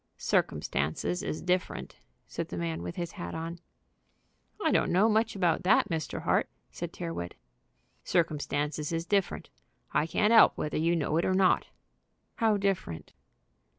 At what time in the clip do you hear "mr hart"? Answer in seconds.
5.89-6.49